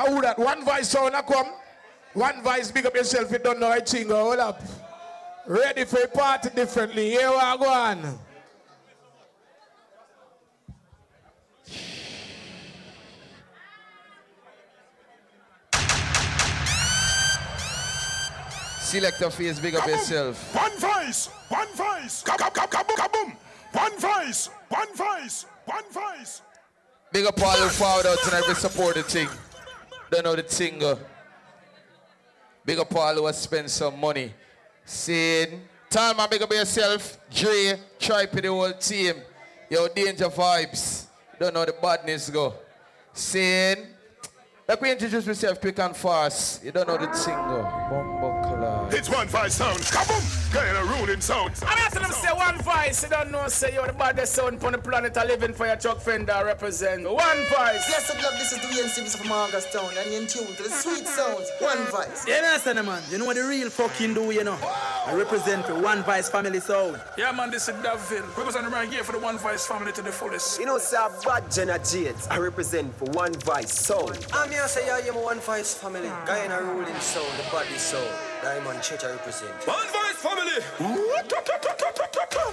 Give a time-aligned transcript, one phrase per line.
[0.00, 0.38] How that?
[0.38, 1.48] One voice sound a come.
[2.14, 3.30] One voice, big up yourself.
[3.30, 4.08] You don't know a thing.
[4.08, 4.62] Hold up.
[5.46, 7.10] Ready for a party differently.
[7.10, 8.18] Here we are going.
[18.80, 20.54] Selector face, big up yourself.
[20.54, 23.36] One voice, one voice, kaboom, kaboom, kaboom.
[23.72, 26.40] One voice, one voice, one voice.
[27.12, 29.28] Big up all who forward out tonight to support the thing.
[30.10, 30.82] Don't know the thing.
[30.82, 30.96] uh.
[32.64, 34.32] Big up all who has spent some money.
[34.84, 37.18] Saying, time man, big up yourself.
[37.32, 39.14] Dre, Tripe, the whole team.
[39.70, 41.06] Yo, danger vibes.
[41.38, 42.54] Don't know the badness go.
[43.12, 43.86] Saying,
[44.68, 46.64] let me introduce myself quick and fast.
[46.64, 47.62] You don't know the thing go.
[47.90, 48.88] Bumbo.
[48.92, 51.52] It's one voice sound, kaboom, kind of ruling sound.
[51.62, 53.02] I'm asking them say one voice.
[53.02, 55.16] You don't know, say you're the baddest sound on the planet.
[55.16, 57.04] I living for your Chuck Fenda represent.
[57.04, 57.84] One voice.
[57.88, 60.62] Yes, I love this is the Ian Sims from Augustown and you're in tune to
[60.62, 61.50] the sweet sounds.
[61.58, 62.26] One voice.
[62.26, 63.02] You understand, man?
[63.10, 64.58] You know what the real fucking do, you know?
[65.06, 67.00] I represent for One Voice Family Sound.
[67.16, 68.36] Yeah, man, this is Davin.
[68.36, 70.58] Representing right here for the One Voice family to the fullest.
[70.58, 72.26] You know, sir, bad Jenna Jades.
[72.28, 74.26] I represent for One Voice Sound.
[74.32, 76.08] I'm here say I am a one voice family.
[76.26, 78.06] Guy in a ruling soul, the body soul.
[78.42, 79.52] Diamond Church I represent.
[79.66, 80.60] One voice family.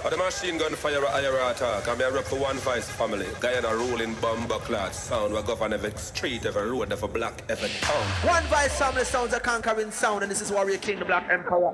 [0.02, 1.88] For the machine gun fire at IRA attack.
[1.88, 3.26] I'm here rep for one voice family.
[3.40, 5.32] Guy in a bomber clad sound.
[5.32, 8.04] We govern every street, every road, every block, every town.
[8.28, 11.72] One voice family sounds a conquering sound, and this is Warrior King, the Black Emperor.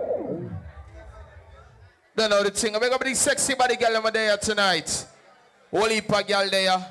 [2.16, 2.76] Don't know the thing.
[2.80, 5.06] Big up the sexy body girl over there tonight.
[5.72, 6.86] Whole heap of girl there.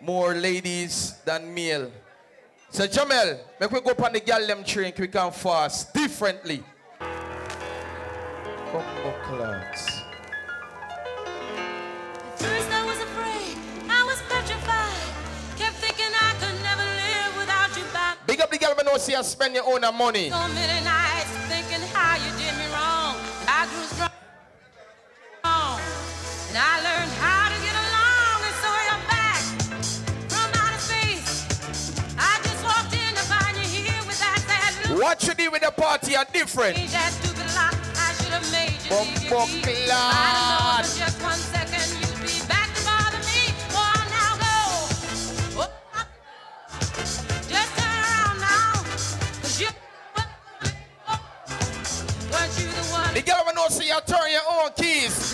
[0.00, 1.90] More ladies than male.
[2.74, 5.94] So Jahmel, make we go up on the girl them train quick and fast.
[5.94, 6.60] Differently.
[8.72, 10.02] Bumbo clocks.
[12.34, 13.56] First I was afraid,
[13.88, 15.56] I was petrified.
[15.56, 18.18] Kept thinking I could never live without you back.
[18.26, 20.30] Big up the girl when you see spend your own money.
[20.30, 20.36] So
[35.14, 36.74] What you do with the party are different.
[36.76, 37.70] Change that stupid lock.
[37.94, 39.86] I should have made you leave your Bumbo key.
[39.86, 39.94] clad.
[39.94, 43.54] I don't know for just one second you'd be back to bother me.
[43.78, 44.58] Oh, now go.
[45.62, 45.70] Oh,
[47.46, 48.74] just turn around now.
[49.38, 49.70] 'Cause you
[52.34, 53.14] weren't you the one?
[53.14, 55.33] The girl you see you turn your own keys.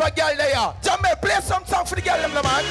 [0.00, 0.74] Heap of girl there.
[0.82, 2.64] Jahmel, play some song for the girl them, man.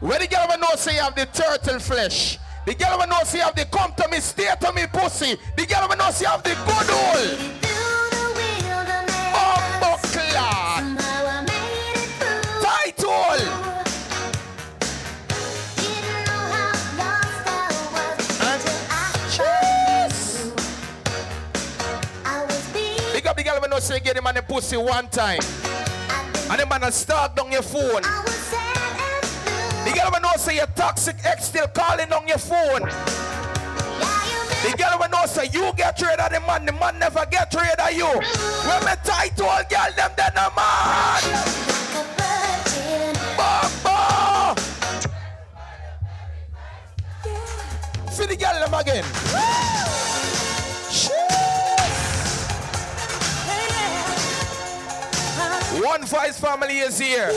[0.00, 2.37] Where the girl know say you have the turtle flesh.
[2.68, 5.38] The girl when know you have the come to me, stay to me pussy.
[5.56, 7.38] The girl when know you have the good hole.
[9.32, 10.98] Bumbo clad.
[12.60, 13.40] Tight hole.
[23.14, 25.40] Big up the girl when know say get him on the pussy one time.
[26.50, 28.02] And the man start down your phone.
[30.08, 32.80] Girl when know say your toxic ex still calling on your phone.
[34.62, 37.52] The girl when know say you get rid of the man, the man never get
[37.52, 38.06] rid of you.
[38.06, 41.22] When me tight to all girl them then a man.
[43.36, 44.58] Bamba.
[48.10, 49.04] See the girl them again.
[55.84, 57.30] One Voice family is here.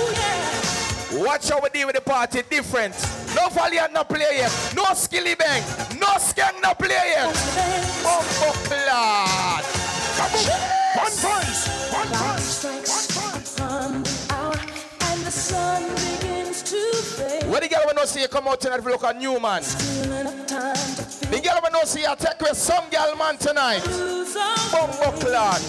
[1.14, 2.94] Watch how we deal with the party different.
[3.36, 4.74] No valiant no play yet.
[4.76, 5.62] No skilly bang.
[6.00, 7.28] No skeng no play yet.
[8.04, 9.64] Oh, oh, Bumbo clad.
[10.96, 12.64] One voice, one voice,
[13.60, 14.70] one voice.
[15.02, 16.78] And the sun begins to.
[17.48, 19.40] Where the girl when no see you come out tonight if you look a new
[19.40, 19.64] man.
[19.64, 23.84] The girl when no see you take with some girl man tonight.
[24.72, 25.62] Bumbo clad.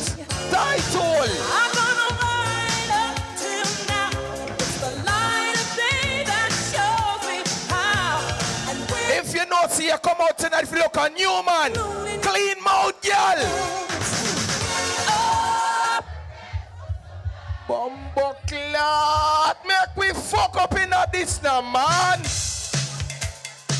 [0.50, 2.21] Tight hole.
[9.72, 11.72] see you come out tonight if you look a new man.
[12.20, 13.40] Clean mouth, girl.
[17.66, 19.56] Bumbo clot.
[19.66, 22.20] Make we fuck up in this now, man.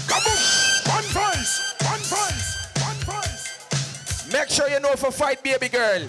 [0.09, 0.41] Kaboom.
[0.89, 1.75] One voice.
[1.85, 2.49] One voice.
[2.81, 4.33] One voice.
[4.33, 6.01] Make sure you know for fight, baby girl.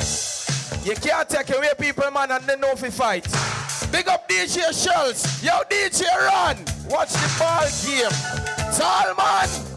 [0.85, 3.27] You can't take away people, man, and they know for fight.
[3.91, 5.43] Big up DJ Shells.
[5.43, 6.57] Yo, DJ Run.
[6.89, 8.73] Watch the ball game.
[8.73, 9.72] Tall man.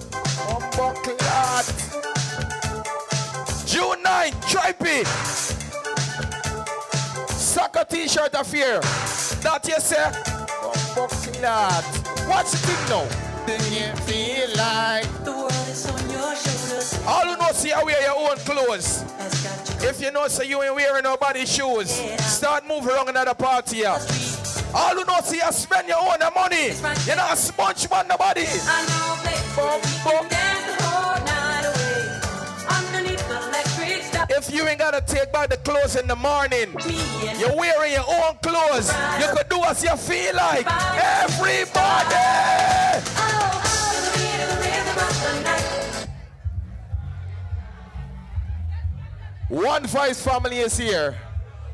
[3.67, 5.07] June 9, Tripe.
[7.29, 8.81] Soccer t-shirt affair.
[9.43, 10.05] That you say?
[10.63, 12.29] Unbuckled.
[12.29, 13.07] Watch the thing now.
[13.47, 16.99] Do you feel like The world is on your shoulders.
[17.07, 19.05] all you know see you wear your own clothes.
[19.83, 21.91] If you know say you ain't wearing nobody's shoes,
[22.23, 23.97] start moving around another party here.
[24.75, 26.73] All you know see you spend your own money.
[27.07, 28.47] You're not a sponge man nobody.
[28.47, 29.36] I know places
[34.29, 36.75] If you ain't gotta take back the clothes in the morning,
[37.39, 38.93] you're wearing your own clothes.
[39.19, 40.67] You could do as you feel like.
[41.23, 42.17] Everybody!
[49.49, 51.17] One Voice family is here.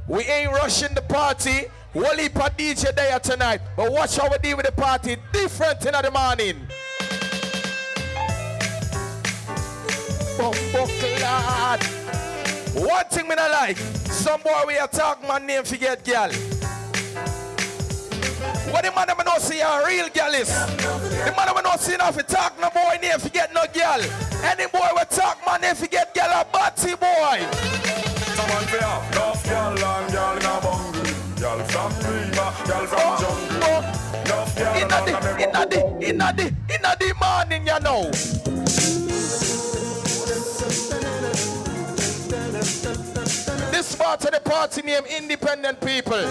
[0.06, 1.64] We ain't rushing the party.
[1.94, 3.60] We'll leave DJ there tonight.
[3.76, 5.16] But watch how we deal with the party.
[5.32, 6.68] Different in the morning.
[10.42, 11.82] Bumbuckland.
[12.74, 13.76] One thing me not like.
[14.10, 16.32] Some boy we attack man name forget girl.
[18.72, 20.48] What the man them know see a real girl is?
[20.48, 24.02] The man them know see enough to talk no boy name forget no girl.
[24.42, 27.38] Any boy we talk man name forget girl a batty boy.
[28.34, 31.06] Someone for ya, enough girl and girl in a bungle.
[31.38, 33.78] Girl from river, girl from oh, jungle.
[34.26, 38.10] Enough girl Inna the, inna the, inna the, inna the morning, you know.
[44.12, 46.22] Part of the party name Independent People.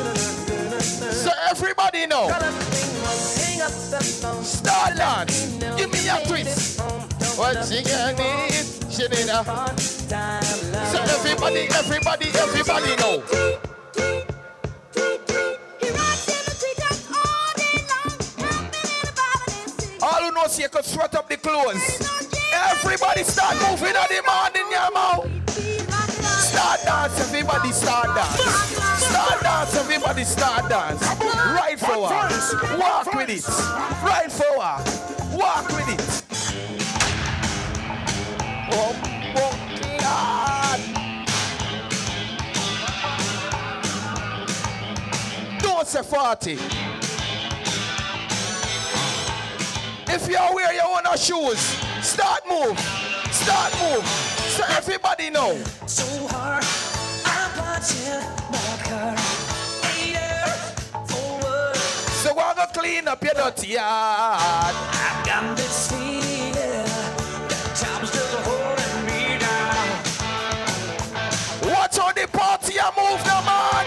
[0.80, 2.28] So everybody know.
[4.44, 5.58] Start dance.
[5.78, 6.80] Give me a twist.
[7.40, 8.54] What she gonna need?
[8.92, 9.42] She need a.
[10.92, 13.24] So everybody, everybody, everybody know.
[20.04, 22.08] All who knows you could sweat up the clothes.
[22.54, 25.31] Everybody start moving on the morning, your mouth.
[27.42, 28.40] Everybody start dance.
[29.04, 31.02] Start dance, everybody start dance.
[31.20, 32.12] Right forward,
[32.78, 33.44] walk with it.
[34.04, 34.86] Right forward,
[35.34, 36.02] walk with it.
[38.72, 38.96] Oh,
[39.38, 39.56] oh,
[39.98, 40.80] God.
[45.64, 46.60] Don't say 40.
[50.14, 51.60] If you wear your own shoes,
[52.06, 52.78] start move.
[53.32, 54.06] Start move.
[54.52, 55.58] So everybody know.
[55.88, 56.64] So hard,
[62.22, 64.76] So we're gonna clean up your dirty yard.
[64.76, 69.88] I've got this feeling that time's just holding me down.
[71.72, 73.86] Watch how the party a move now, man.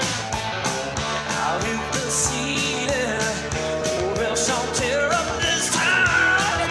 [1.43, 3.21] I'll hit the ceiling,
[4.19, 6.69] or else I'll tear up this town.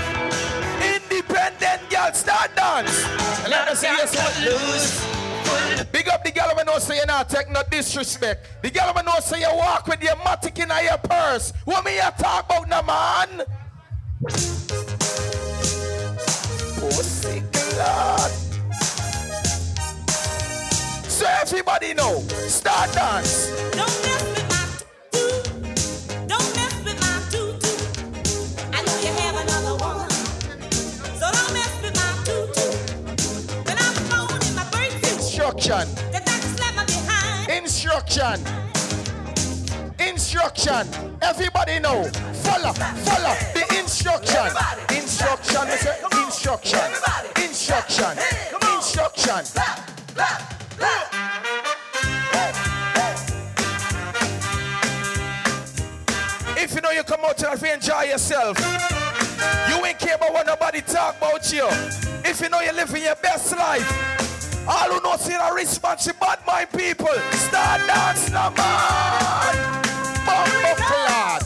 [0.82, 3.06] Independent girl, start dance.
[3.50, 5.13] Let us see you start loose.
[6.04, 8.62] Big up the girl when know say you not take no disrespect.
[8.62, 11.54] The girl when know say you walk with your matic in your purse.
[11.64, 13.46] What me you talk about now, man?
[21.08, 22.20] So everybody know,
[22.50, 24.43] start dance.
[35.64, 35.96] Instruction.
[36.12, 37.50] the doctor slap my behind.
[37.50, 38.38] Instruction.
[39.98, 41.16] Instruction.
[41.22, 42.04] Everybody know.
[42.44, 42.74] Follow.
[42.74, 44.52] Follow the instruction.
[44.90, 45.62] Instruction.
[46.22, 46.80] Instruction.
[47.42, 48.18] Instruction.
[48.76, 49.46] Instruction.
[56.58, 58.58] If you know you come out to enjoy yourself,
[59.70, 61.66] you ain't care about what nobody talk about you.
[62.26, 64.13] If you know you're living your best life,
[64.68, 67.08] all who know see the response, you bad mind people.
[67.32, 69.84] Start dance now, man.
[70.26, 71.42] Bumbo clad.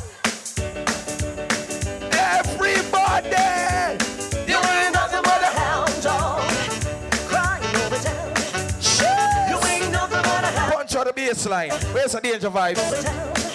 [2.13, 3.27] Everybody.
[4.47, 6.41] You ain't nothing but a hound dog.
[7.27, 9.49] Crying over town.
[9.49, 11.71] You ain't nothing but a hound Punch out the baseline.
[11.93, 13.46] Where's the danger vibes?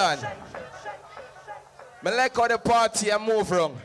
[0.00, 0.18] On.
[2.02, 3.78] Me like how the party and move wrong.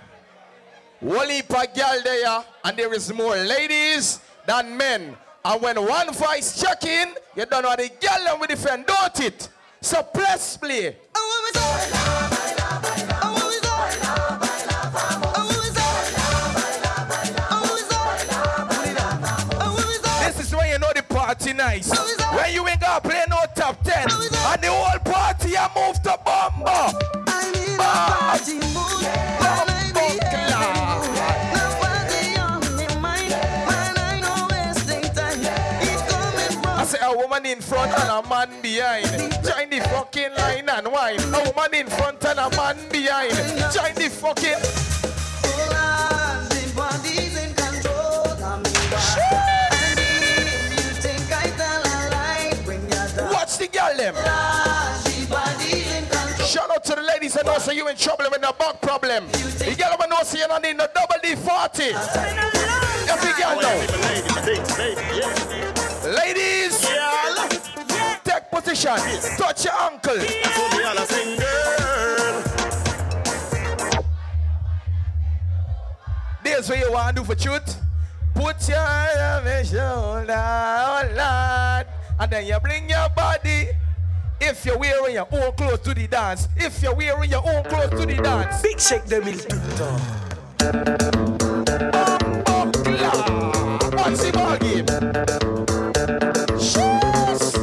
[1.02, 5.16] Whole heap of girl there and there is more ladies than men.
[5.44, 9.20] And when one voice check in, you don't know the girl them will defend, don't
[9.20, 9.50] it?
[9.82, 10.96] So press play.
[11.14, 11.62] Oh, this
[37.36, 39.06] woman in front and a man behind.
[39.44, 41.20] Join the fucking line and wine.
[41.20, 43.32] A woman in front and a man behind.
[43.74, 44.62] Join the fucking.
[53.32, 54.55] Watch the girl them.
[57.26, 59.26] Ladies and know so you in trouble with no back problem.
[59.32, 61.92] The girl them know so you don't need no double D40.
[63.10, 63.78] Every girl know.
[66.14, 66.86] Ladies,
[68.24, 68.98] take position.
[69.38, 70.18] Touch your ankle.
[76.44, 77.82] This what you want to do for truth.
[78.36, 81.88] Put your hand on your shoulder, oh Lord,
[82.20, 83.70] and then you bring your body.
[84.42, 88.00] If you're wearing your own clothes to the dance, if you're wearing your own clothes
[88.00, 90.00] to the dance, Big shake them in tutor.
[93.96, 94.86] What's the ball game?
[96.60, 97.56] Shoes.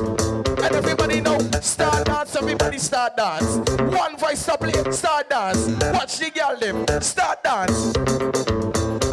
[0.62, 3.56] And everybody know, start dance, everybody start dance.
[3.94, 5.66] One voice stop play, start dance.
[5.92, 7.96] Watch the girl them, start dance.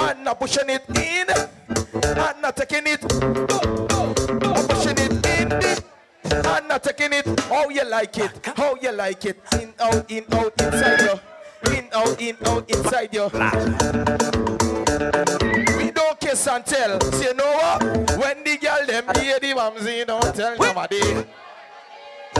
[0.02, 3.00] And not pushing it in, and not taking it.
[3.12, 4.34] Oh, oh, oh.
[4.38, 5.89] Not pushing it in,
[6.34, 7.40] and not taking it.
[7.42, 8.32] How you like it?
[8.56, 9.38] How you like it?
[9.54, 11.20] In, out, in, out, inside you.
[11.76, 13.30] In, out, in, out, inside you.
[15.78, 17.00] We don't kiss and tell.
[17.12, 17.84] See, you know what?
[18.18, 21.26] When the girl them hear the mamzy, don't tell nobody.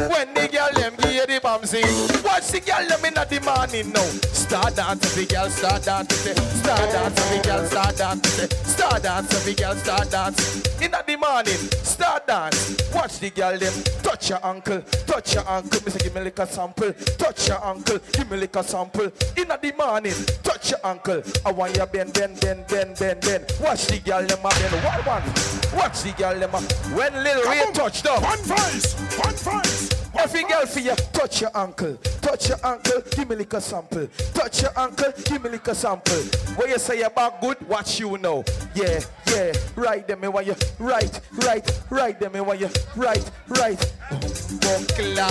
[0.08, 1.84] When the girl them hear the mamzy,
[2.24, 4.08] watch the girl them in the morning now.
[4.32, 6.34] Start dance, the girl start dance, say.
[6.34, 8.48] Start dance, every girl start dance, say.
[8.64, 10.82] Start dance, every girl start dance.
[10.82, 12.78] In the morning, start dance.
[12.94, 15.44] Watch the girl them touch your ankle, touch your.
[15.62, 19.12] Me say give me like a sample, touch your ankle, give me like a sample.
[19.36, 21.22] In the morning, touch your ankle.
[21.46, 23.46] I want you bend, bend, bend, bend, bend, bend.
[23.60, 24.74] Watch the girl them a bend.
[24.84, 25.69] One, one.
[25.74, 26.60] Watch the girl them a.
[26.96, 28.24] When Lil Ray touched up.
[28.24, 29.90] One voice, one voice.
[30.18, 34.08] Every girl for you, touch your ankle, touch your ankle, give me like a sample.
[34.34, 36.18] Touch your ankle, give me like a sample.
[36.58, 38.44] When you say you're good, watch you know.
[38.74, 43.94] Yeah, yeah, right them when you right, right, right them when you right, right.
[44.10, 45.30] Buckler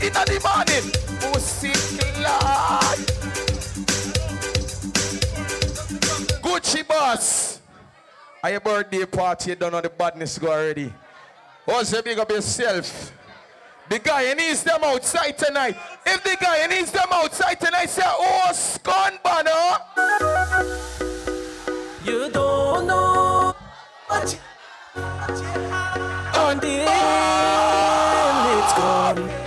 [0.00, 0.90] in the morning,
[1.20, 2.98] pussy clad.
[6.42, 7.49] Gucci boss.
[8.42, 9.50] Are your birthday party?
[9.50, 10.92] You don't know the badness go already.
[11.68, 13.12] Also, big up yourself.
[13.88, 15.76] The guy needs them outside tonight.
[16.06, 19.78] If the guy needs them outside tonight, say, oh, scone banner.
[22.04, 23.54] You don't know
[24.06, 24.40] what
[26.34, 26.86] until
[28.58, 29.39] it's gone.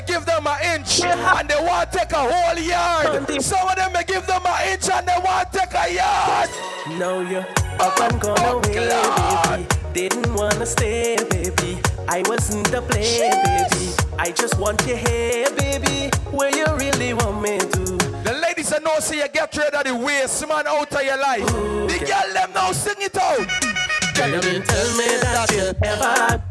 [0.00, 3.42] May give them an inch and they want to take a whole yard.
[3.42, 6.50] Some of them may give them an inch and they want to take a yard.
[6.98, 7.46] know you're
[7.80, 9.66] up and gone oh, away, baby.
[9.92, 11.80] Didn't wanna stay, baby.
[12.08, 13.92] I wasn't the play, baby.
[14.18, 16.10] I just want your hair, baby.
[16.30, 17.96] Where you really want me to.
[18.24, 21.18] The ladies that know see you get rid of the waste man out of your
[21.18, 21.46] life.
[21.46, 23.40] The girl them now sing it out.
[23.40, 26.49] You been tell me that you never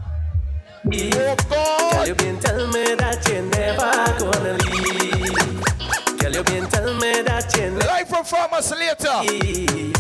[0.86, 6.20] Oh Girl, you been tell me that you never gonna leave.
[6.20, 9.20] Girl, you been tell me that you never Live from Farmers later.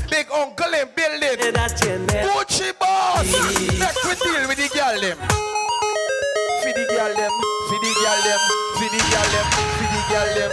[0.10, 1.52] Big uncle in building.
[1.54, 3.28] That you never Gucci boss.
[3.76, 5.18] Make we deal with the girl them.
[6.64, 7.32] For the girl them.
[7.68, 8.40] For the girl them.
[8.80, 9.48] For the girl them.
[9.76, 10.52] For the girl them.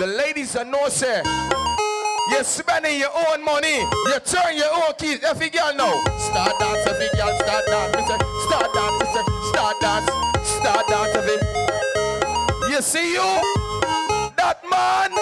[0.00, 1.22] The ladies are know say.
[2.34, 3.78] You're spending your own money.
[3.78, 5.22] You turn your own keys.
[5.22, 6.02] Every girl know.
[6.18, 8.08] Start dance, every girl start dance.
[8.08, 10.10] Say, Start dance, say, start dance,
[10.42, 11.38] start dance, every.
[12.72, 13.22] You see you?
[14.36, 15.14] That man,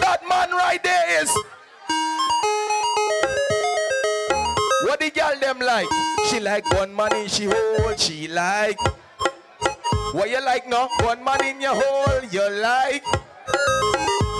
[0.00, 1.30] that man right there is.
[4.88, 5.86] What the girl them like?
[6.28, 7.94] She like one man in she hole.
[7.96, 8.80] She like.
[10.12, 10.88] What you like no?
[11.02, 12.24] One man in your hole.
[12.32, 13.04] You like.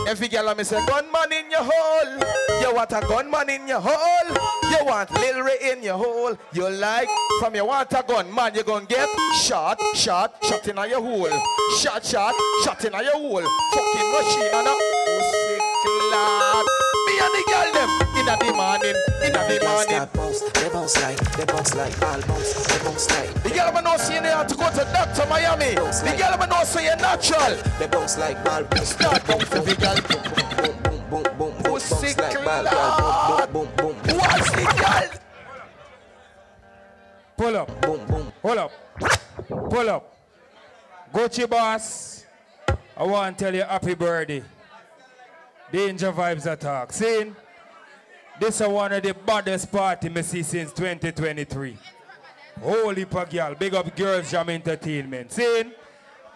[0.06, 2.20] Every girl me say gunman in your hole.
[2.60, 4.36] You want a gunman in your hole?
[4.70, 6.38] You want Lil Ray in your hole.
[6.52, 7.08] You like
[7.40, 8.54] from you want a gun, man.
[8.54, 9.08] You gonna get
[9.42, 11.42] shot, shot, shot in your hole.
[11.78, 13.42] Shot, shot, shot in your hole.
[13.74, 14.74] Fucking machine and a
[15.06, 16.66] pussy clad.
[17.06, 20.08] Me and the girl them in the morning, in the morning.
[20.12, 23.42] bounce, they bounce like, they bounce like, all bounce, they bounce like.
[23.42, 25.74] The girl man know say they have to go to Doctor Miami.
[25.74, 27.56] The girl man know say you're natural.
[27.78, 29.96] They bounce like ball, bounce, Start bounce for the girl.
[30.06, 33.52] boom, boom, boom, boom, boom, bounce like ball, clad.
[33.52, 35.20] boom, boom, boom, boom, Watch the girl.
[37.36, 37.80] Pull up.
[37.82, 38.32] boom, boom.
[38.42, 38.72] Hold up.
[39.48, 40.16] Pull up.
[41.12, 42.24] Gucci boss.
[42.96, 44.42] I want to tell you happy birthday.
[45.70, 46.92] Danger vibes attack.
[46.92, 47.32] See?
[48.38, 51.76] This is one of the baddest party me see since 2023.
[52.62, 53.54] Holy pa girl.
[53.54, 55.32] Big up Girls Jam Entertainment.
[55.32, 55.64] See?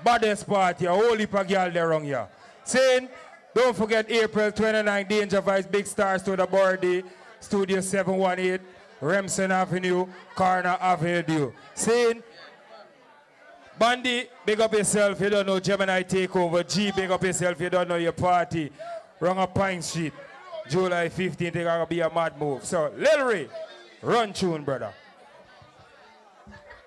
[0.02, 0.86] Baddest party.
[0.86, 2.26] Holy pa girl there wrong here.
[2.64, 3.08] See?
[3.54, 7.02] Don't forget April 29, Danger Vibes Big Stars to the birthday.
[7.40, 8.64] Studio 718,
[9.00, 11.52] Remsen Avenue, Corner Avenue.
[11.74, 12.14] See?
[13.78, 15.20] Bandy, big up yourself.
[15.20, 16.66] You don't know Gemini Takeover.
[16.68, 17.60] G, big up yourself.
[17.60, 18.70] You don't know your party.
[19.18, 20.12] Wrong up Pine Street.
[20.68, 22.64] July 15th, it's gonna be a mad move.
[22.64, 23.48] So, Lil Ray,
[24.02, 24.92] run tune, brother.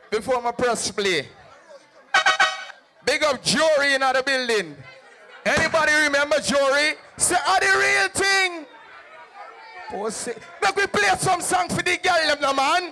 [0.09, 1.27] Before my press play.
[3.05, 4.75] Big up Jory in the building.
[5.45, 6.93] Anybody remember Jory?
[7.17, 8.65] Say, are the real thing?
[10.61, 12.91] Make we play some song for the girl, them, man.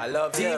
[0.00, 0.56] I love you.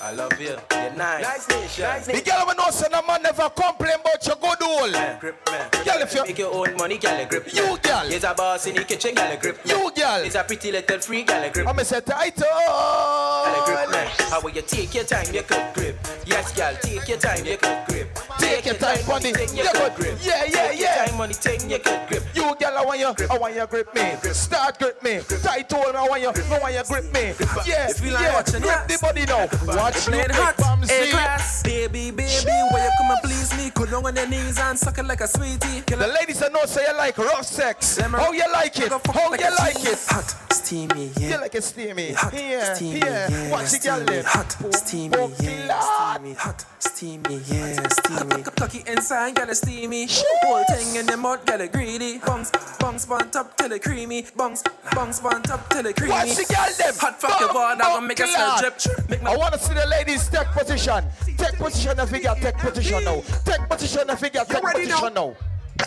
[0.00, 0.54] I love you.
[0.70, 1.24] You're nice.
[1.24, 1.82] Nice nation.
[1.84, 5.18] Nice The girl will know say no man never complain about your good old.
[5.18, 5.68] Grip man.
[5.84, 8.06] Girl, if you- make your own money, girl, grip You, girl.
[8.06, 10.22] He's a boss in the kitchen, girl, grip You, girl.
[10.22, 12.46] He's a pretty little free, girl, grip I'm to say title.
[12.46, 14.06] Girl, grip man.
[14.30, 15.96] How will you take your time, you could grip.
[16.24, 18.08] Yes, girl, take your time, you could grip.
[18.38, 19.30] Take your time, money.
[19.30, 20.18] You could grip.
[20.22, 20.87] yeah, yeah, yeah.
[21.18, 22.22] Money, thing, you could grip.
[22.32, 24.14] You girl, I want you, I want you grip me.
[24.32, 25.20] Start grip me.
[25.42, 27.34] Tight hold me, I want you, I want you grip me.
[27.66, 28.34] Yeah, You feel like yeah.
[28.34, 29.48] watching Grip the body now.
[29.66, 31.08] Watch you big hot, Bamsy.
[31.08, 34.98] A-class Baby, baby, where you come and please me down on your knees and suck
[34.98, 37.98] it like a sweetie Kill The ladies that know say you like rough sex.
[37.98, 38.90] How you like it?
[38.90, 39.98] How you like it?
[40.08, 40.36] Hot,
[40.68, 42.12] steamy, yeah You like it steamy.
[42.12, 43.30] Hot, Yeah, steamy, yeah.
[43.30, 44.24] yeah, Watch the girl steamy, then.
[44.26, 46.16] Hot, oh, steamy, Oh, yeah, Lord.
[46.20, 50.06] steamy Hot, steamy, yeah, steamy Cocky inside, get it steamy
[50.42, 54.26] Whole thing in the mud, get it greedy Bungs, bungs, bun top till it creamy
[54.36, 56.94] Bungs, bungs, bun top till it creamy Watch the girl them.
[57.00, 58.60] Hot fuck your board, I gonna make a Lord.
[58.60, 61.04] drip Make my I want to see the ladies take position.
[61.38, 62.34] Take position and figure.
[62.40, 63.22] Take position now.
[63.44, 64.44] Take position and figure.
[64.44, 65.34] Take ready position now.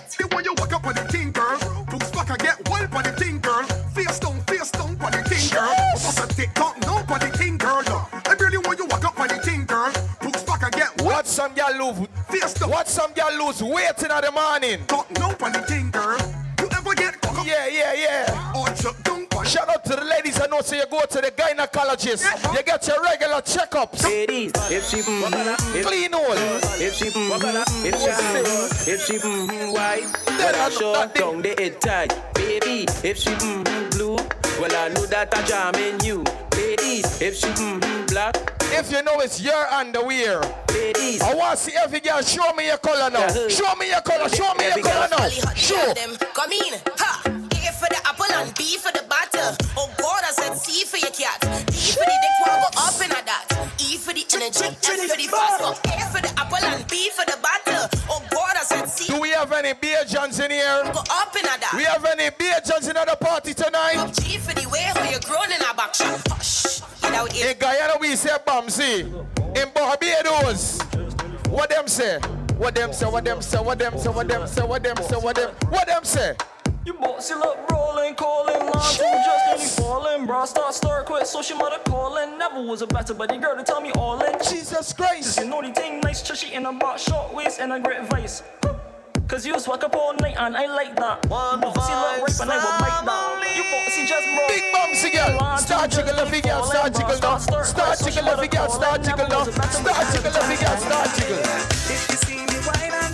[0.08, 1.58] See when you walk up on the thing, girl.
[1.90, 3.64] Boots back and get one on the thing, girl.
[3.96, 5.74] Face down, face down on the thing, girl.
[5.94, 7.82] Bust a tick tock, no on the thing, girl.
[7.88, 8.08] no.
[8.12, 9.92] I really want you walk up on the thing, girl.
[10.22, 12.08] Boots back and get one Watch some girl lose.
[12.30, 12.70] face down.
[12.70, 14.86] Watch some girl lose weight in the morning.
[14.88, 16.18] Talk no on the thing, girl.
[16.60, 18.54] You ever get cock up Yeah, yeah, yeah.
[18.56, 21.30] or chuck down Shout out to the ladies I know so you go to the
[21.32, 22.24] gynecologist.
[22.56, 24.02] You get your regular checkups.
[24.06, 26.32] Ladies, if she mm, if, Clean all.
[26.32, 30.94] if she mm, if she mm, if she mm, white, well I I know sure
[30.96, 32.34] that they- down the head tight.
[32.34, 34.16] Baby, if she mm, blue,
[34.62, 36.24] well I know that I jam in you.
[36.56, 38.38] Ladies, if she mm, black,
[38.72, 40.40] If you know it's your underwear.
[40.74, 43.28] ladies, I want to see every girl show me your color now.
[43.50, 44.30] Show me your color.
[44.30, 45.28] Show me your color now.
[45.28, 45.94] Show.
[45.94, 46.16] them.
[46.34, 46.80] Come in.
[46.98, 47.41] Ha.
[47.72, 49.56] A for the apple and B for the butter.
[49.78, 51.40] Oh God, I said C for your cat.
[51.40, 53.48] D for the dick will go up in a that.
[53.80, 54.68] E for the energy.
[54.68, 55.80] F for the fast.
[55.88, 57.88] A for the apple and B for the butter.
[58.10, 60.84] Oh God, I said C Do we have any beer Johns in here?
[60.92, 61.72] go up in a that.
[61.78, 64.20] We have any beer Johns in the party tonight?
[64.20, 66.20] G for the way how you grown in a back shot.
[66.28, 66.82] Hush.
[67.40, 67.58] In.
[67.58, 69.08] Guyana we say Bamsi.
[69.56, 70.82] In Barbados,
[71.48, 72.20] what them say?
[72.58, 73.08] What them say?
[73.08, 73.60] What them say?
[73.60, 74.12] What them say?
[74.12, 74.62] What them say?
[74.62, 75.16] What them say?
[75.16, 75.52] What them?
[75.70, 76.36] What them say?
[76.84, 80.26] You bossy look rolling, calling, lines to just only falling.
[80.26, 82.40] Bra start, start, quit, so she mother calling.
[82.40, 84.34] Never was a better buddy girl to tell me all in.
[84.44, 85.40] Jesus Christ.
[85.40, 88.42] You naughty thing, nice chushy in a box, short waist and a great vice.
[89.28, 91.26] Cause you work up all night and I like that.
[91.30, 93.56] One bossy look right and I will bite that.
[93.56, 94.48] You bossy just bro.
[94.50, 95.58] Big Bamsi girl.
[95.58, 96.64] Start jiggle every girl.
[96.64, 97.38] Start jiggle now.
[97.38, 98.70] Start jiggle every girl.
[98.70, 99.44] Start jiggle now.
[99.44, 100.78] Start jiggle every girl.
[100.78, 101.38] Start jiggle.
[101.38, 103.11] If you see me wine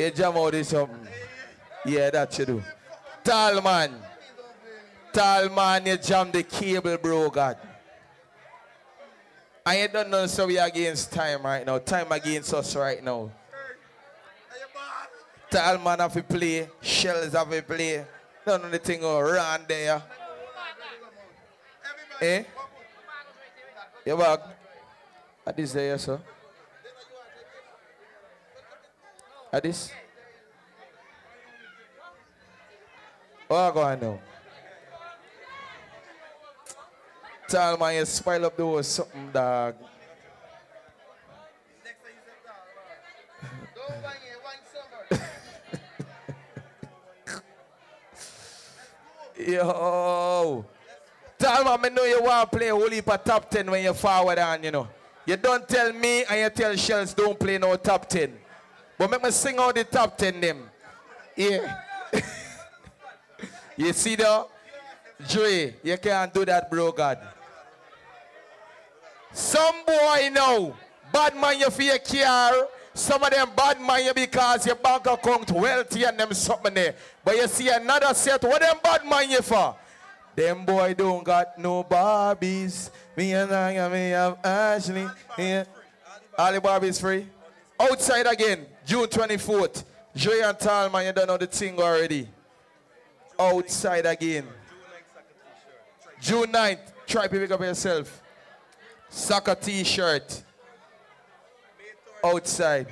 [0.00, 0.96] You jam out this something.
[1.84, 2.62] Yeah, that you do.
[3.22, 3.92] Tall man.
[5.12, 7.58] Tall man, you jam the cable, bro, God.
[9.66, 11.76] And you don't know so we against time right now.
[11.76, 13.30] Time against us right now.
[15.50, 16.66] Tall man have to play.
[16.80, 18.02] Shells have to play.
[18.46, 20.02] None of the thing around there.
[22.22, 22.44] Eh?
[24.06, 24.40] You back?
[25.46, 26.18] At this day, sir.
[29.52, 29.90] At this?
[33.48, 34.20] Oh, what going on now?
[37.48, 39.74] Tell man you spoil up the whole something dog.
[49.36, 50.64] Yo.
[51.36, 54.38] Tell man, I know you want to play whole heap top 10 when you're forward
[54.38, 54.86] on, you know.
[55.26, 58.32] You don't tell me and you tell Shells don't play no top 10.
[59.00, 60.68] But make me sing out the top 10 them.
[61.34, 61.74] Yeah.
[63.78, 64.48] you see though?
[65.26, 67.16] Dre, you can't do that, bro, God.
[69.32, 70.76] Some boy know,
[71.10, 72.68] bad man you for your car.
[72.92, 76.94] Some of them bad man you because your bank account wealthy and them something there.
[77.24, 79.76] But you see another set, what them bad man you for?
[80.36, 82.90] Them boy don't got no Barbies.
[83.16, 85.08] Me and I, me have Ashley.
[85.38, 85.64] Yeah.
[86.36, 87.26] All the Barbies free.
[87.80, 89.84] Outside again, June 24th.
[90.16, 92.26] Joy and Talman, you don't know the thing already.
[93.38, 94.48] Outside again.
[96.20, 98.20] June 9th, try to pick up yourself.
[99.08, 100.42] Soccer t-shirt.
[102.24, 102.88] Outside.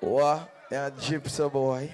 [0.00, 0.52] What?
[0.72, 1.88] Yeah, gypsy boy.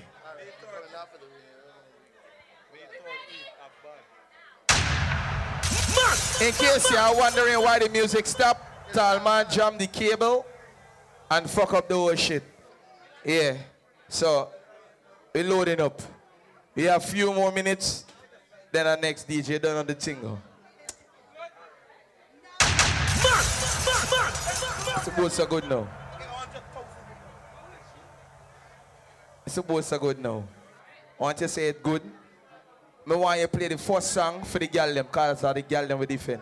[6.41, 10.47] In case you are wondering why the music stopped, Talman jammed the cable
[11.31, 12.52] and fuck up the whole shit.
[13.25, 13.57] Yeah.
[14.09, 14.49] So,
[15.33, 16.03] we're loading up.
[16.75, 18.05] We have a few more minutes,
[18.73, 20.41] then our next DJ done on the tingle.
[24.95, 25.89] It's supposed to good now.
[29.47, 30.45] It's supposed to good now.
[31.19, 32.03] I Want you say it good?
[33.07, 35.87] Me want you play the first song for the girl them, cause that's the girl
[35.87, 36.41] them we defend.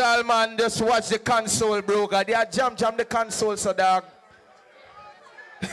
[0.00, 2.06] Tell man, just watch the console, bro.
[2.06, 4.02] God, they are jam jam the console, so dog.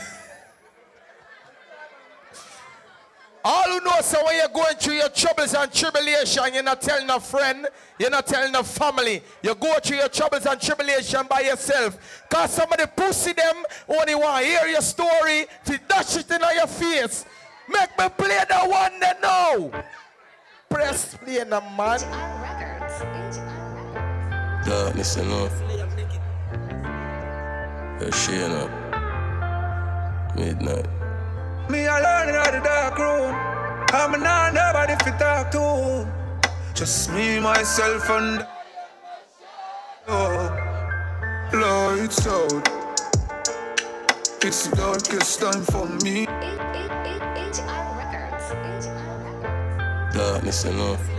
[3.42, 7.08] All who know so when you're going through your troubles and tribulation, you're not telling
[7.08, 9.22] a friend, you're not telling a family.
[9.42, 11.98] You go through your troubles and tribulation by yourself.
[12.28, 17.24] Cause somebody pussy them only want hear your story to dash it in your face.
[17.66, 19.72] Make me play the one they know.
[20.68, 23.47] Press play in the man.
[24.68, 25.50] Dog, listen up.
[27.98, 28.70] You're shaying up.
[30.36, 30.86] Midnight.
[31.70, 33.34] Me alone in the dark room.
[33.94, 36.06] I'm not nobody to talk to.
[36.74, 38.46] Just me, myself, and
[40.06, 40.52] oh,
[41.54, 42.68] lights out.
[44.42, 46.26] It's the darkest time for me.
[50.12, 51.17] Dog, listen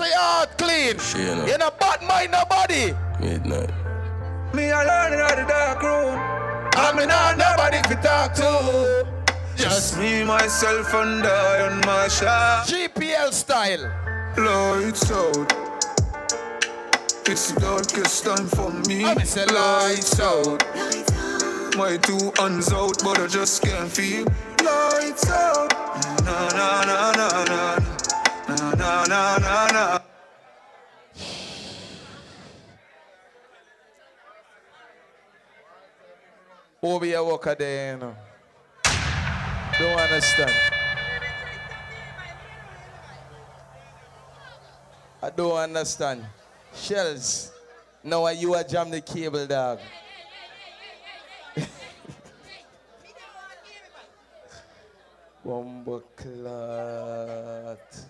[0.00, 0.04] up.
[0.04, 0.98] All who say heart clean.
[0.98, 1.48] Shaying up.
[1.48, 2.94] You're not bad mind nobody.
[3.20, 3.70] Midnight.
[4.54, 6.18] Me alone in the dark room.
[6.74, 9.06] I'm not nobody to talk to.
[9.56, 12.66] Just me, myself, and I on my shot.
[12.68, 13.90] GPL style.
[14.36, 15.52] Lights out.
[17.26, 19.04] It's the darkest time for me.
[19.04, 20.64] I'm say lights out.
[21.76, 24.24] My two hands out, but I just can't feel.
[24.64, 25.72] Lights out.
[26.24, 27.97] Na na na na na
[28.74, 30.00] na na na na na.
[36.82, 38.14] Over your worker there, you know.
[39.78, 40.52] Don't understand.
[45.22, 46.24] I don't understand.
[46.74, 47.50] Shells.
[48.04, 49.80] Now are you a jam the cable dog?
[55.44, 58.07] Bomba clot.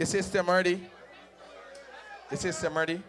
[0.00, 0.80] Ready?
[2.30, 3.02] Your system is ready?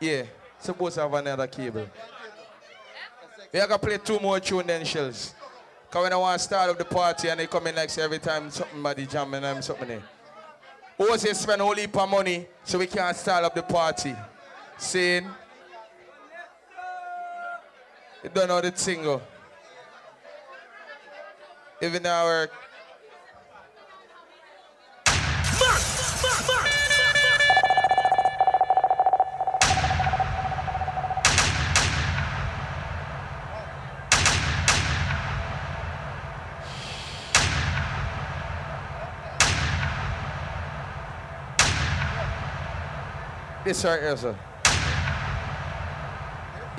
[0.00, 0.22] Yeah,
[0.60, 1.86] supposed to have another cable.
[3.52, 5.34] We are gonna play two more tune then shells.
[5.90, 8.20] Cause when I want to start up the party and they come in like every
[8.20, 10.02] time something body jamming and something there.
[10.96, 14.14] Who say spend a whole heap of money so we can't start up the party?
[14.78, 15.28] Saying
[18.22, 19.22] you don't know the single.
[21.82, 22.50] Even our
[43.62, 44.49] This right here, sir.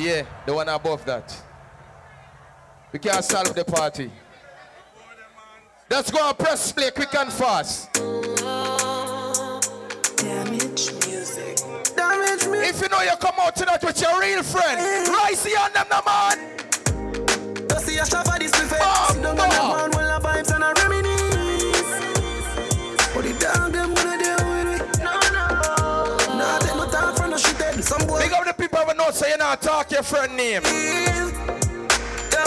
[0.01, 1.31] Yeah, the one above that.
[2.91, 4.11] We can't solve the party.
[5.91, 7.93] Let's go and press play quick and fast.
[10.17, 11.57] Damage music.
[11.95, 12.57] Damage me.
[12.67, 15.85] If you know you come out tonight with your real friend, rise here on them,
[15.91, 17.67] no man.
[17.69, 19.00] Just see a shop for this buffet.
[29.51, 30.61] Who know say you not talk your friend name.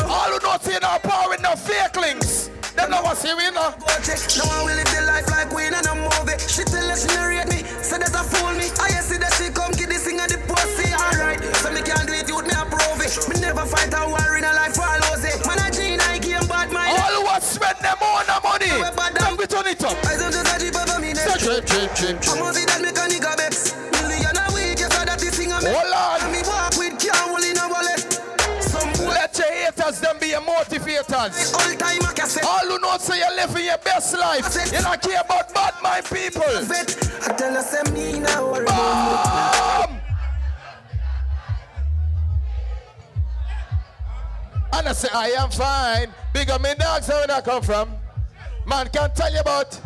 [0.09, 2.51] All who say you not power with no fake links.
[2.77, 3.71] Them know what say we know.
[3.71, 6.39] Now I will live the life like we in a movie.
[6.49, 8.71] She tell us she narrate me, say that I fool me.
[8.81, 10.91] I see that she come get this thing at the pussy.
[10.95, 13.15] Alright, so me can't do it, youth me approve it.
[13.29, 15.29] Me never fight a war in a life for Lose.
[15.47, 16.99] Man a G Nike and bad mind.
[16.99, 18.73] All who want spend them own the money.
[19.39, 19.95] We turn it up.
[20.07, 21.39] I don't just a cheap over me neck.
[21.39, 22.17] Drip, drip, drip,
[30.35, 31.55] your motivators.
[31.55, 32.45] all time a cassette.
[32.45, 34.55] All who know say you're living your best life.
[34.73, 36.43] You don't care about bad mind people.
[36.63, 37.29] Vet.
[37.29, 40.01] I tell her say me now worry Bam!
[44.73, 46.13] And I say, I am fine.
[46.33, 47.95] Big up me dogs, where I come from.
[48.67, 49.81] Man can't tell you about.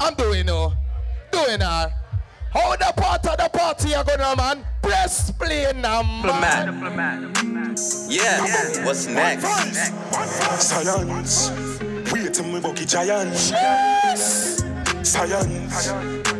[0.00, 0.72] I'm doing no.
[1.30, 2.03] Doing her.
[2.54, 4.64] How the part of the party are gonna man?
[4.80, 6.28] Press play number.
[8.08, 9.44] Yeah, what's next?
[10.62, 11.50] Science.
[12.12, 13.34] Wait till me bucky giant.
[15.04, 16.33] Science.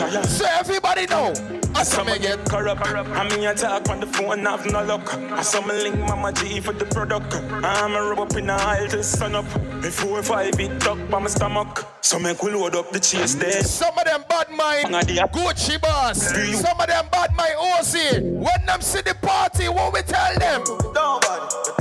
[0.00, 0.26] Wait till me bucky giant.
[0.26, 1.32] So everybody know.
[1.74, 2.86] I saw me get corrupt.
[2.86, 5.14] I mean, I talk on the phone, I have no luck.
[5.14, 7.34] I saw me link Mama G for the product.
[7.34, 9.44] I'm a rub up in the aisle till sun up.
[9.82, 11.86] Before five it tuck by my stomach.
[12.00, 13.62] So make we load up the chase there.
[13.62, 14.88] Some of them bad mind
[15.32, 16.28] Gucci boss.
[16.28, 18.22] Some of them bad mind OC.
[18.22, 20.62] When them see the party, what we tell them?
[20.64, 21.74] Don't Nobody, the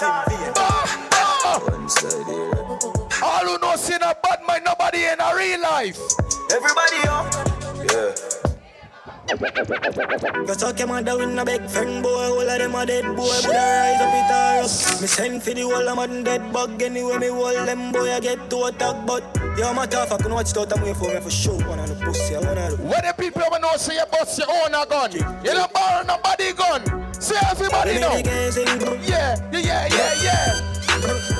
[0.00, 1.07] dog in the team.
[1.48, 3.24] Bah, bah.
[3.24, 5.98] All who know see a bad mind, nobody in a real life.
[6.52, 7.32] Everybody up.
[7.88, 8.12] Yeah.
[9.30, 13.28] You talk your mother with no big friend boy, all of them are dead boy,
[13.44, 15.00] but I rise up it all up.
[15.00, 18.20] Me send for the whole of them dead bug anyway, me hold them boy, I
[18.20, 19.22] get to attack, but
[19.58, 21.60] yo, my tough, I can watch out and wait for me for sure.
[21.66, 24.48] One of the pussy, I wanna When the people ever know say you bust your
[24.50, 27.12] own a gun, you don't borrow nobody gun.
[27.14, 28.16] Say everybody know.
[28.16, 31.37] Yeah, yeah, yeah, yeah, yeah.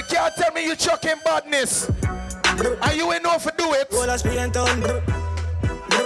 [0.00, 1.86] You can't tell me you chucking badness.
[2.82, 3.92] And you ain't know if to do it.
[3.92, 4.56] All I speak and.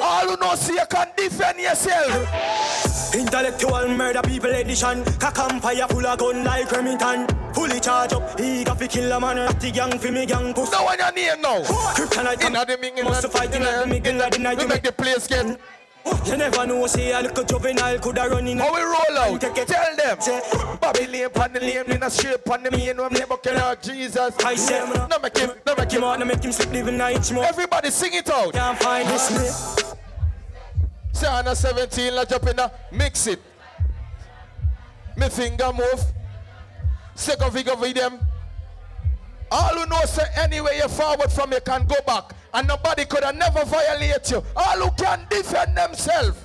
[0.02, 3.14] All who know say you can defend yourself.
[3.14, 5.04] Intellectual murder people edition.
[5.60, 7.28] Fire full of gun like Remington.
[7.54, 9.36] Fully charge up, he got fi kill a man.
[9.36, 10.72] Ratty gang fi me gang puss.
[10.72, 11.60] No one your name now.
[11.94, 14.60] Kryptonite Inna the ming- inna the of the night.
[14.60, 15.60] You make the place get.
[16.26, 18.58] You never know, say a little juvenile coulda run in.
[18.58, 19.40] How we roll out?
[19.40, 19.68] Take it.
[19.68, 20.78] Tell them.
[20.80, 23.82] Bobby lane pan the lane in a straight pan the main one never kill out
[23.82, 24.34] Jesus.
[24.44, 26.04] I say, No make him, no make him.
[26.04, 27.44] on, no make him sleep living night more.
[27.44, 28.52] Everybody sing it out.
[28.52, 29.94] Can't find this me.
[31.12, 32.70] Say on a 17, let's jump in there.
[32.92, 33.40] Mix it.
[35.16, 36.04] Me finger move.
[37.14, 38.18] Second figure with them.
[39.50, 42.32] All who know say anywhere you forward from you can go back.
[42.54, 44.42] And nobody could have never violate you.
[44.54, 46.38] All who can defend themselves.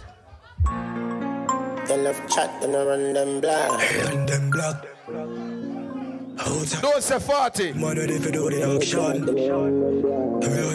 [1.88, 3.70] They love chat, then I run them black.
[4.06, 4.86] Run them black.
[6.82, 7.74] Don't say 40.
[7.74, 9.26] Mother, if you do the action.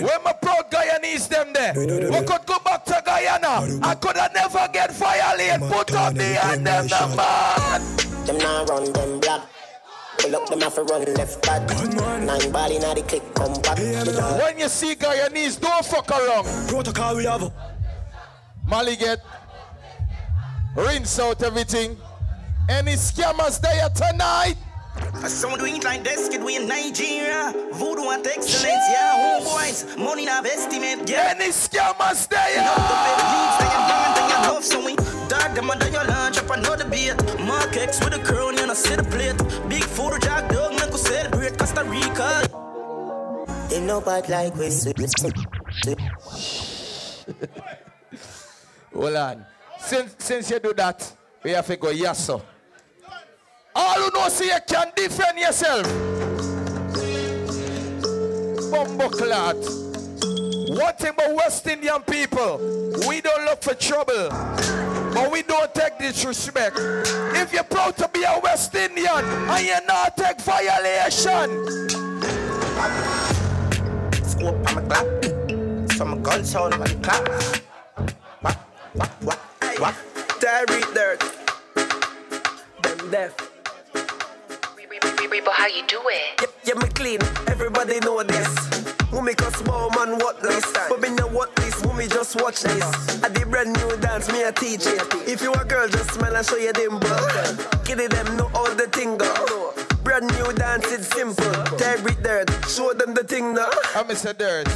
[0.05, 1.87] When my proud Guyanese them there, we
[2.27, 3.81] could go back to Guyana.
[3.83, 5.69] I could have never get violated.
[5.71, 8.27] Put up the hand them the man.
[8.27, 9.43] Them now run them black.
[10.25, 11.69] Pull up them off a run left back.
[12.25, 13.77] Nine body now the click come back.
[13.77, 16.47] When you see Guyanese, don't fuck around.
[16.67, 17.53] Protocol we have.
[18.67, 19.21] Molly get
[20.75, 21.99] rinse out everything.
[22.71, 24.57] Any scammers there tonight?
[25.27, 27.53] Some do it like this, kid, we in Nigeria.
[27.75, 29.41] Voodoo and excellence, yeah.
[29.41, 31.35] Homeboys, money not estimate, yeah.
[31.37, 32.65] Any scammers there?
[34.49, 34.97] Love, so we
[35.29, 37.17] dog them under your lunch up another beat.
[37.41, 39.37] Mark X with a crown, you know, see the plate.
[39.69, 42.49] Big photo jack dog, make us celebrate Costa Rica.
[43.69, 44.71] They know bad like we.
[48.95, 49.47] Hold on.
[49.79, 52.41] Since, since you do that, we have to go yes, sir.
[53.75, 55.85] All who know see you can defend yourself.
[58.71, 59.57] Bumbo clot.
[60.69, 62.59] One thing about West Indian people,
[63.09, 64.31] we don't look for trouble,
[65.15, 66.77] but we don't take disrespect.
[66.79, 71.65] If you're proud to be a West Indian and you not take violation,
[74.27, 75.07] Scope on my clap.
[75.93, 77.29] Some gun sound on the clap.
[78.41, 78.57] What?
[78.95, 79.09] What?
[79.23, 79.39] What?
[79.79, 79.95] What?
[80.41, 81.21] Terry dirt.
[82.83, 83.37] Them deaf.
[85.35, 86.51] Rebo, how you do it?
[86.65, 88.94] Yeah, me clean, everybody know this.
[89.15, 93.23] Mummy cause small man what this But me know what this, mummy just watch this?
[93.23, 95.01] I did brand new dance, me a teach it.
[95.27, 97.09] If you a girl, just smile and show your dimple
[97.85, 99.73] Kitty them know all the thing go
[100.03, 101.51] Brand new dance, it's simple.
[101.79, 104.37] Tear it dirt, show them the thing now I'm Mr.
[104.37, 104.67] Dirt.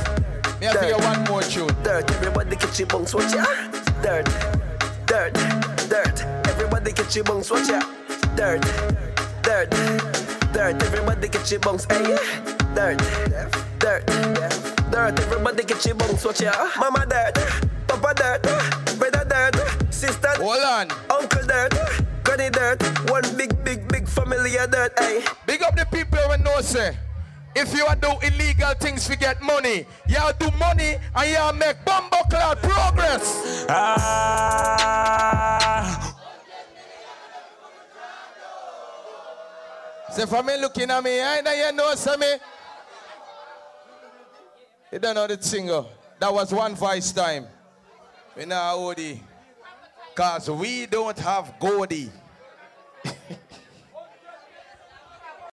[0.58, 1.68] Me have to one more tune.
[1.82, 3.44] Dirt, everybody catch your bunks, watch ya.
[4.02, 4.24] Dirt,
[5.06, 5.34] dirt,
[5.90, 6.22] dirt.
[6.48, 7.80] Everybody catch your bunks, watch ya.
[8.36, 8.62] Dirt,
[9.42, 9.70] dirt,
[10.52, 10.82] dirt.
[10.82, 12.16] Everybody catch your bunks, eh, hey
[12.74, 12.98] Dirt,
[13.28, 14.04] dirt, dirt
[14.94, 16.52] Everybody catch your bunks, watch ya.
[16.78, 17.34] Mama dirt,
[17.86, 18.42] Papa dirt
[18.98, 19.54] Brother dirt,
[19.92, 20.90] sister Hold on.
[21.10, 21.74] Uncle dirt,
[22.24, 26.42] Granny dirt One big, big, big family of dirt, hey Big up the people when
[26.42, 26.96] know say
[27.56, 31.84] if you are do illegal things to get money, y'all do money and y'all make
[31.84, 33.66] bumbo cloud progress.
[33.68, 34.98] Ah.
[40.12, 42.36] Say for me looking at me, I know you know say me.
[44.90, 45.84] You don't know the singer.
[46.18, 47.46] That was one voice time.
[48.36, 49.20] We now OD.
[50.14, 52.10] Cause we don't have Goldie.